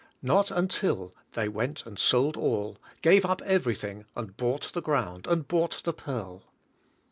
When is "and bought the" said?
4.15-4.81, 5.27-5.93